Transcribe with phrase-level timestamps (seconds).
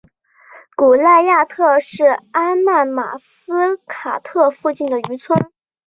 [0.75, 5.51] 古赖亚特是阿曼马斯喀特附近的渔村。